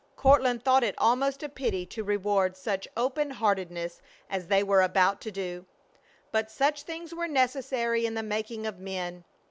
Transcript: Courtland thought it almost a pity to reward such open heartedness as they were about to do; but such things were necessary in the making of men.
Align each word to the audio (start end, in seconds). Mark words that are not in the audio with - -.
Courtland 0.15 0.63
thought 0.63 0.83
it 0.83 0.95
almost 0.97 1.43
a 1.43 1.47
pity 1.47 1.85
to 1.85 2.03
reward 2.03 2.57
such 2.57 2.87
open 2.97 3.29
heartedness 3.29 4.01
as 4.31 4.47
they 4.47 4.63
were 4.63 4.81
about 4.81 5.21
to 5.21 5.29
do; 5.29 5.63
but 6.31 6.49
such 6.49 6.81
things 6.81 7.13
were 7.13 7.27
necessary 7.27 8.03
in 8.07 8.15
the 8.15 8.23
making 8.23 8.65
of 8.65 8.79
men. 8.79 9.23